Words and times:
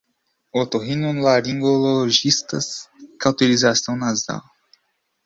otorrinolaringologistas, 0.51 2.71
cauterização 3.21 3.93
nasal 3.95 4.41